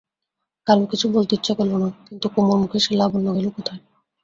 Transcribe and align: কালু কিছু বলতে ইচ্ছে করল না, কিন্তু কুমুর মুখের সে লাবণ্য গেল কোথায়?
কালু 0.67 0.83
কিছু 0.91 1.05
বলতে 1.15 1.33
ইচ্ছে 1.37 1.53
করল 1.57 1.73
না, 1.83 1.89
কিন্তু 2.07 2.25
কুমুর 2.33 2.57
মুখের 2.61 2.81
সে 2.85 2.91
লাবণ্য 2.99 3.27
গেল 3.37 3.47
কোথায়? 3.57 3.81